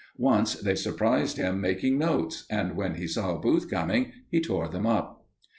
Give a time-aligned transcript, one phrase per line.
[0.17, 4.87] Once they surprised him making notes, and when he saw Booth coming, he tore them
[4.87, 5.27] up.